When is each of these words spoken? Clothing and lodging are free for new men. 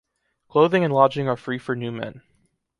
Clothing 0.49 0.83
and 0.83 0.91
lodging 0.91 1.29
are 1.29 1.37
free 1.37 1.59
for 1.59 1.75
new 1.75 1.91
men. 1.91 2.23